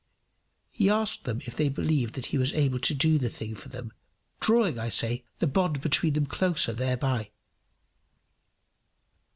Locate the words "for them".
3.53-3.93